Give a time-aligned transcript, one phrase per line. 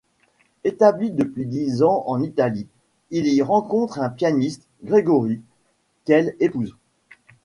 [0.63, 2.65] Établie depuis dix ans en Italie,
[3.13, 5.41] elle y rencontre un pianiste, Gregory,
[6.05, 6.75] qu'elle épouse.